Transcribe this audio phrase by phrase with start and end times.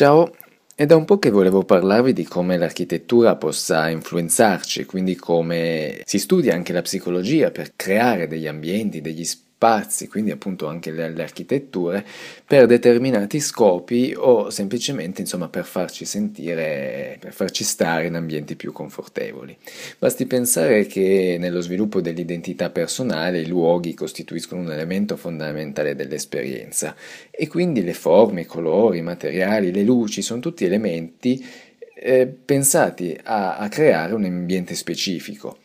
[0.00, 0.34] Ciao,
[0.74, 6.18] è da un po' che volevo parlarvi di come l'architettura possa influenzarci, quindi come si
[6.18, 11.10] studia anche la psicologia per creare degli ambienti, degli spazi spazi, quindi appunto anche le,
[11.10, 12.02] le, architetture,
[12.46, 18.72] per determinati scopi o semplicemente insomma per farci sentire, per farci stare in ambienti più
[18.72, 19.54] confortevoli.
[19.98, 26.96] Basti pensare che nello sviluppo dell'identità personale i luoghi costituiscono un elemento fondamentale dell'esperienza
[27.30, 31.46] e quindi le forme, i colori, i materiali, le luci sono tutti elementi
[31.94, 35.58] eh, pensati a, a creare un ambiente specifico.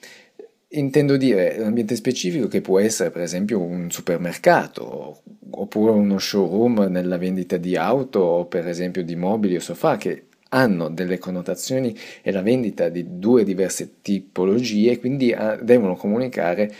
[0.69, 6.87] Intendo dire un ambiente specifico che può essere per esempio un supermercato oppure uno showroom
[6.89, 11.95] nella vendita di auto o per esempio di mobili o sofà che hanno delle connotazioni
[12.21, 16.73] e la vendita di due diverse tipologie, quindi ah, devono comunicare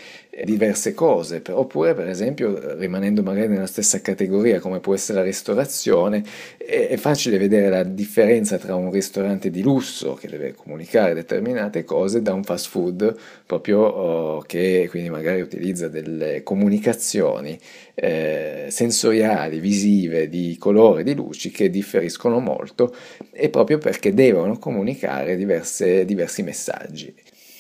[0.44, 6.24] diverse cose, oppure per esempio rimanendo magari nella stessa categoria come può essere la ristorazione,
[6.58, 12.22] è facile vedere la differenza tra un ristorante di lusso che deve comunicare determinate cose
[12.22, 17.58] da un fast food proprio oh, che quindi magari utilizza delle comunicazioni
[17.94, 22.94] eh, sensoriali, visive, di colore, di luci che differiscono molto
[23.32, 27.14] e proprio perché devono comunicare diverse, diversi messaggi.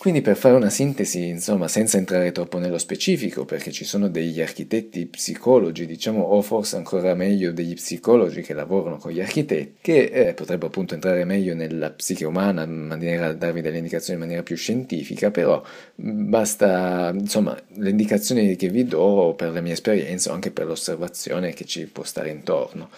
[0.05, 4.39] Quindi per fare una sintesi, insomma, senza entrare troppo nello specifico, perché ci sono degli
[4.39, 10.03] architetti psicologi, diciamo, o forse ancora meglio degli psicologi che lavorano con gli architetti, che
[10.03, 14.25] eh, potrebbero appunto entrare meglio nella psiche umana in maniera da darvi delle indicazioni in
[14.25, 15.63] maniera più scientifica, però
[15.95, 21.53] basta, insomma, le indicazioni che vi do per la mia esperienza o anche per l'osservazione
[21.53, 22.91] che ci può stare intorno,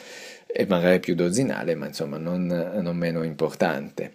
[0.46, 4.12] e magari più dozzinale, ma insomma non, non meno importante.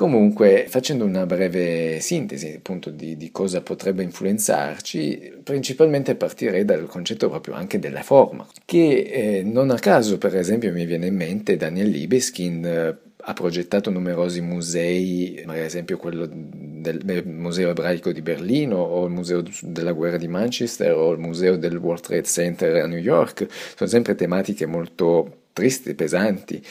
[0.00, 7.28] Comunque, facendo una breve sintesi appunto di, di, cosa potrebbe influenzarci, principalmente partirei dal concetto
[7.28, 11.58] proprio anche della forma, che eh, non a caso, per esempio, mi viene in mente
[11.58, 18.78] Daniel Libeskind eh, ha progettato numerosi musei, ad esempio quello del Museo Ebraico di Berlino
[18.78, 22.86] o il Museo della Guerra di Manchester o il Museo del World Trade Center a
[22.86, 23.46] New York,
[23.76, 26.62] sono sempre tematiche molto tristi, pesanti,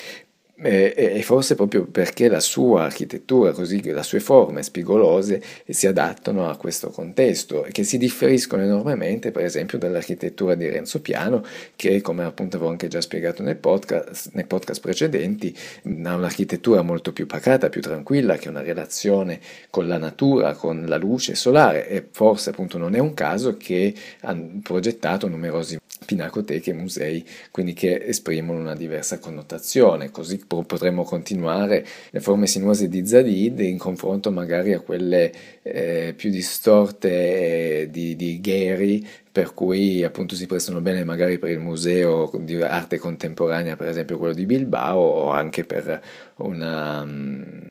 [0.62, 6.50] e, e, forse proprio perché la sua architettura, così le sue forme spigolose si adattano
[6.50, 12.02] a questo contesto e che si differiscono enormemente, per esempio, dall'architettura di Renzo Piano, che
[12.02, 15.56] come appunto avevo anche già spiegato nel podcast, nei podcast precedenti,
[16.03, 19.40] ha un'architettura molto più pacata, più tranquilla, che ha una relazione
[19.70, 21.88] con la natura, con la luce solare.
[21.88, 28.03] E forse appunto non è un caso che ha progettato numerosi pinacoteche, musei, quindi che
[28.05, 30.11] esprimono una diversa connotazione.
[30.11, 36.29] Così potremmo continuare le forme sinuose di Zadid in confronto magari a quelle eh, più
[36.29, 39.05] distorte eh, di, di Gehry
[39.39, 44.17] per cui appunto si prestano bene magari per il museo di arte contemporanea, per esempio
[44.17, 46.01] quello di Bilbao, o anche per
[46.39, 47.07] una,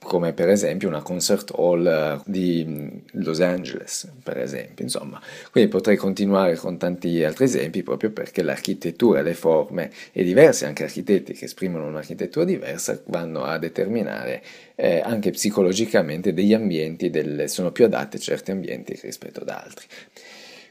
[0.03, 5.21] come per esempio una concert hall di Los Angeles, per esempio, insomma.
[5.51, 10.85] Quindi potrei continuare con tanti altri esempi proprio perché l'architettura, le forme e diversi anche
[10.85, 14.43] architetti che esprimono un'architettura diversa vanno a determinare
[14.75, 19.85] eh, anche psicologicamente degli ambienti, delle, sono più adatte a certi ambienti rispetto ad altri.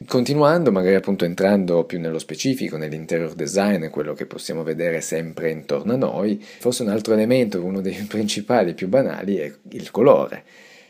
[0.06, 5.94] Continuando, magari appunto entrando più nello specifico, nell'interior design, quello che possiamo vedere sempre intorno
[5.94, 10.44] a noi, forse un altro elemento, uno dei principali più banali, è il colore.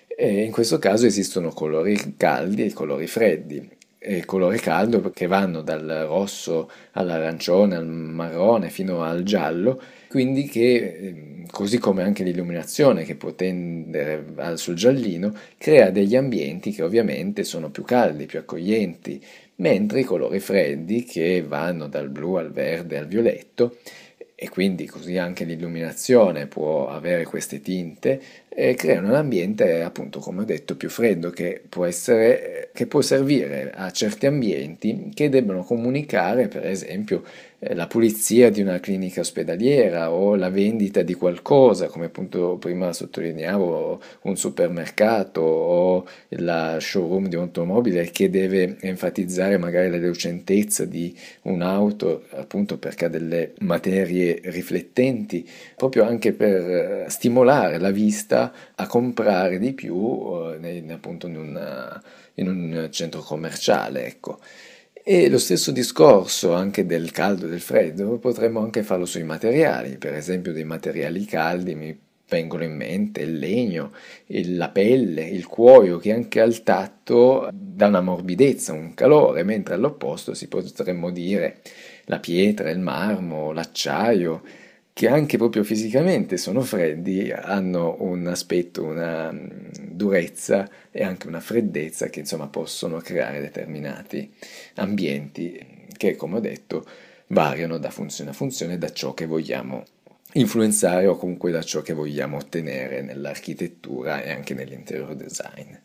[0.07, 3.76] E in questo caso esistono colori caldi e colori freddi.
[4.09, 10.97] E colore caldo che vanno dal rosso all'arancione, al marrone fino al giallo, quindi che,
[10.97, 17.43] ehm, così come anche l'illuminazione che può tendere sul giallino, crea degli ambienti che ovviamente
[17.43, 19.21] sono più caldi, più accoglienti,
[19.55, 23.75] mentre i colori freddi che vanno dal blu al verde al violetto
[24.39, 30.41] e quindi così anche l'illuminazione può avere queste tinte e creano un ambiente appunto come
[30.41, 35.63] ho detto più freddo che può, essere, che può servire a certi ambienti che debbono
[35.63, 37.23] comunicare per esempio
[37.59, 42.93] eh, la pulizia di una clinica ospedaliera o la vendita di qualcosa, come appunto prima
[42.93, 51.17] sottolineavo un supermercato o la showroom di un'automobile che deve enfatizzare magari la lucentezza di
[51.43, 58.87] un'auto appunto perché ha delle materie riflettenti, proprio anche per eh, stimolare la vista a
[58.87, 59.95] comprare di più
[60.61, 62.01] eh, appunto in, una,
[62.35, 64.39] in un centro commerciale, ecco.
[65.09, 69.97] E lo stesso discorso anche del caldo e del freddo potremmo anche farlo sui materiali,
[69.97, 71.97] per esempio dei materiali caldi mi
[72.29, 73.93] vengono in mente il legno,
[74.27, 79.75] il, la pelle, il cuoio che anche al tatto dà una morbidezza, un calore, mentre
[79.75, 81.61] all'opposto si potremmo dire
[82.07, 84.41] la pietra, il marmo, l'acciaio,
[84.93, 89.47] che anche proprio fisicamente sono freddi, hanno un aspetto, una mm,
[89.91, 94.33] durezza e anche una freddezza che insomma possono creare determinati
[94.75, 96.85] ambienti che, come ho detto,
[97.27, 99.83] variano da funzione a funzione da ciò che vogliamo
[100.33, 105.75] influenzare o comunque da ciò che vogliamo ottenere nell'architettura e anche nell'interior design.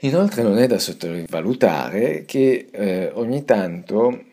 [0.00, 4.27] Inoltre non è da sottovalutare che eh, ogni tanto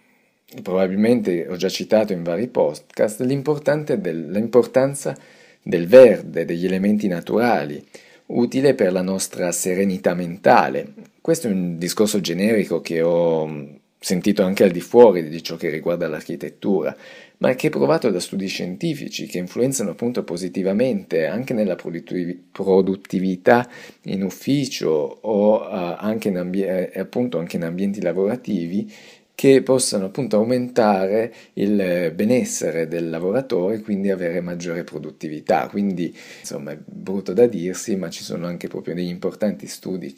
[0.62, 5.16] probabilmente ho già citato in vari podcast, del, l'importanza
[5.62, 7.84] del verde, degli elementi naturali,
[8.28, 10.94] utile per la nostra serenità mentale.
[11.22, 15.69] Questo è un discorso generico che ho sentito anche al di fuori di ciò che
[15.69, 16.96] riguarda l'architettura,
[17.38, 23.68] ma che è provato da studi scientifici che influenzano appunto positivamente anche nella produttività
[24.04, 24.90] in ufficio
[25.22, 28.92] o uh, anche, in ambi- eh, appunto anche in ambienti lavorativi
[29.36, 35.68] che possano appunto aumentare il benessere del lavoratore e quindi avere maggiore produttività.
[35.68, 40.16] Quindi insomma è brutto da dirsi, ma ci sono anche proprio degli importanti studi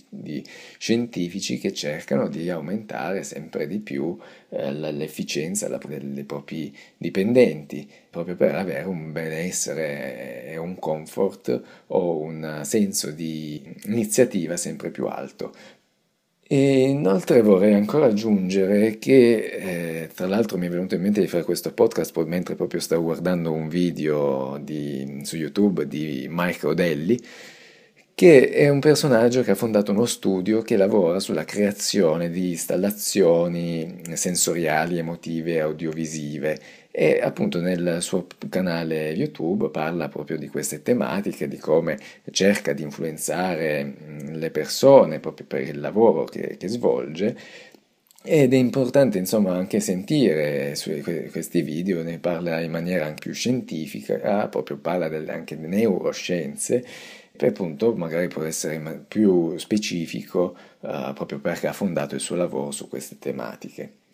[0.78, 4.16] scientifici che cercano di aumentare sempre di più
[4.50, 12.62] eh, l'efficienza dei propri dipendenti, proprio per avere un benessere e un comfort o un
[12.64, 15.54] senso di iniziativa sempre più alto.
[16.50, 21.28] E inoltre vorrei ancora aggiungere che, eh, tra l'altro mi è venuto in mente di
[21.28, 27.20] fare questo podcast mentre proprio stavo guardando un video di, su YouTube di Mike Rodelli,
[28.16, 34.04] che è un personaggio che ha fondato uno studio che lavora sulla creazione di installazioni
[34.14, 36.58] sensoriali, emotive audiovisive
[37.00, 42.00] e appunto nel suo canale YouTube parla proprio di queste tematiche, di come
[42.32, 43.94] cerca di influenzare
[44.32, 47.38] le persone proprio per il lavoro che, che svolge
[48.24, 50.74] ed è importante insomma anche sentire
[51.32, 56.84] questi video, ne parla in maniera anche più scientifica, proprio parla delle, anche di neuroscienze
[57.38, 62.72] per appunto magari può essere più specifico uh, proprio perché ha fondato il suo lavoro
[62.72, 64.06] su queste tematiche.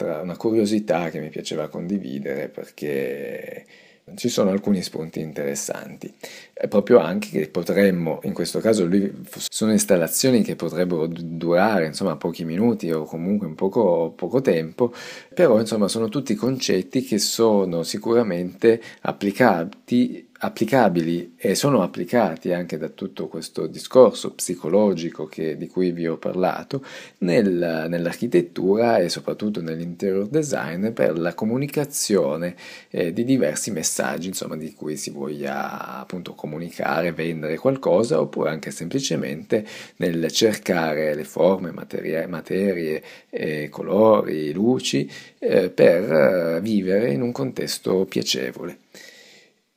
[0.00, 3.66] Tra una curiosità che mi piaceva condividere perché
[4.14, 6.10] ci sono alcuni spunti interessanti.
[6.54, 9.12] È proprio anche che potremmo, in questo caso lui,
[9.50, 14.90] sono installazioni che potrebbero durare insomma pochi minuti o comunque in poco, poco tempo,
[15.34, 22.88] però insomma sono tutti concetti che sono sicuramente applicati applicabili e sono applicati anche da
[22.88, 26.82] tutto questo discorso psicologico che, di cui vi ho parlato
[27.18, 32.56] nel, nell'architettura e soprattutto nell'interior design per la comunicazione
[32.88, 38.70] eh, di diversi messaggi insomma di cui si voglia appunto comunicare, vendere qualcosa oppure anche
[38.70, 39.66] semplicemente
[39.96, 47.32] nel cercare le forme, materie, materie eh, colori, luci eh, per eh, vivere in un
[47.32, 48.78] contesto piacevole.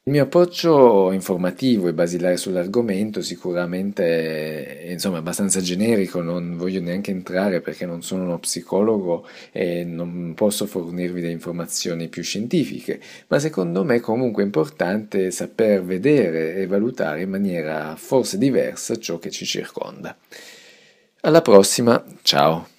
[0.06, 7.12] Il mio approccio informativo e basilare sull'argomento sicuramente è insomma, abbastanza generico, non voglio neanche
[7.12, 13.40] entrare perché non sono uno psicologo e non posso fornirvi delle informazioni più scientifiche, ma
[13.40, 19.32] secondo me comunque è importante saper vedere e valutare in maniera forse diversa ciò che
[19.32, 20.18] ci circonda.
[21.22, 22.73] Alla prossima, ciao!